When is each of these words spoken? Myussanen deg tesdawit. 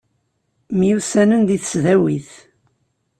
Myussanen 0.77 1.41
deg 1.47 1.59
tesdawit. 1.61 2.29